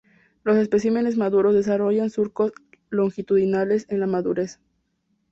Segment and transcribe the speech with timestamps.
[0.43, 2.53] Los especímenes maduros desarrollan surcos
[2.89, 4.59] longitudinales en la madurez.